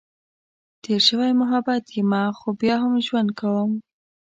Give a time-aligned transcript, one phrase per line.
[0.83, 3.71] تېر شوی محبت یمه، خو بیا هم ژوند کؤم.